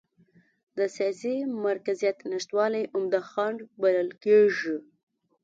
[0.77, 1.35] د سیاسي
[1.67, 4.77] مرکزیت نشتوالی عمده خنډ بلل کېږي.